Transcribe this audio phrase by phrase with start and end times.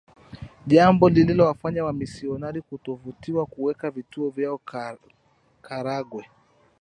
[0.67, 4.59] Jambo lililofanya Wamisionari kutovutiwa kuweka vituo vyao
[5.61, 6.27] Karagwe